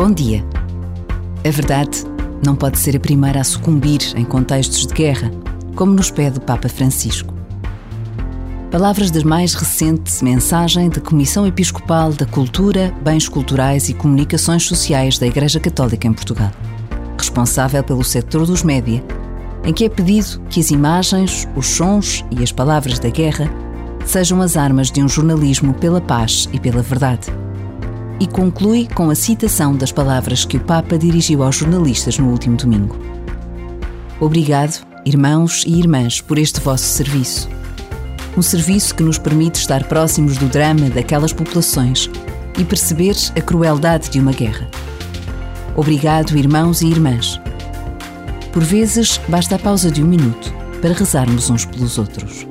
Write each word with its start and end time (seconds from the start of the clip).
Bom 0.00 0.10
dia. 0.12 0.42
A 1.46 1.50
verdade 1.50 2.04
não 2.42 2.56
pode 2.56 2.78
ser 2.78 2.96
a 2.96 2.98
primeira 2.98 3.42
a 3.42 3.44
sucumbir 3.44 4.00
em 4.16 4.24
contextos 4.24 4.86
de 4.86 4.94
guerra, 4.94 5.30
como 5.76 5.92
nos 5.92 6.10
pede 6.10 6.38
o 6.38 6.40
Papa 6.40 6.70
Francisco. 6.70 7.34
Palavras 8.70 9.10
da 9.10 9.22
mais 9.22 9.52
recente 9.52 10.24
mensagem 10.24 10.88
da 10.88 11.02
Comissão 11.02 11.46
Episcopal 11.46 12.14
da 12.14 12.24
Cultura, 12.24 12.94
Bens 13.04 13.28
Culturais 13.28 13.90
e 13.90 13.92
Comunicações 13.92 14.64
Sociais 14.64 15.18
da 15.18 15.26
Igreja 15.26 15.60
Católica 15.60 16.08
em 16.08 16.14
Portugal, 16.14 16.50
responsável 17.18 17.84
pelo 17.84 18.02
setor 18.02 18.46
dos 18.46 18.62
média, 18.62 19.04
em 19.64 19.74
que 19.74 19.84
é 19.84 19.90
pedido 19.90 20.40
que 20.48 20.60
as 20.60 20.70
imagens, 20.70 21.46
os 21.54 21.66
sons 21.66 22.24
e 22.30 22.42
as 22.42 22.50
palavras 22.50 22.98
da 22.98 23.10
guerra 23.10 23.52
sejam 24.06 24.40
as 24.40 24.56
armas 24.56 24.90
de 24.90 25.02
um 25.02 25.08
jornalismo 25.10 25.74
pela 25.74 26.00
paz 26.00 26.48
e 26.54 26.58
pela 26.58 26.80
verdade. 26.80 27.39
E 28.20 28.26
conclui 28.26 28.86
com 28.94 29.08
a 29.10 29.14
citação 29.14 29.74
das 29.74 29.90
palavras 29.90 30.44
que 30.44 30.58
o 30.58 30.60
Papa 30.60 30.98
dirigiu 30.98 31.42
aos 31.42 31.56
jornalistas 31.56 32.18
no 32.18 32.28
último 32.28 32.56
domingo. 32.56 32.96
Obrigado, 34.20 34.86
irmãos 35.06 35.64
e 35.66 35.78
irmãs, 35.78 36.20
por 36.20 36.38
este 36.38 36.60
vosso 36.60 36.84
serviço 36.84 37.48
um 38.36 38.42
serviço 38.42 38.94
que 38.94 39.02
nos 39.02 39.18
permite 39.18 39.56
estar 39.56 39.84
próximos 39.84 40.36
do 40.36 40.46
drama 40.46 40.88
daquelas 40.88 41.32
populações 41.32 42.08
e 42.58 42.64
perceber 42.64 43.16
a 43.36 43.40
crueldade 43.40 44.10
de 44.10 44.20
uma 44.20 44.32
guerra. 44.32 44.68
Obrigado, 45.76 46.36
irmãos 46.36 46.82
e 46.82 46.86
irmãs. 46.86 47.40
Por 48.52 48.62
vezes, 48.62 49.20
basta 49.28 49.56
a 49.56 49.58
pausa 49.58 49.90
de 49.90 50.02
um 50.02 50.06
minuto 50.06 50.52
para 50.80 50.92
rezarmos 50.92 51.50
uns 51.50 51.64
pelos 51.64 51.98
outros. 51.98 52.46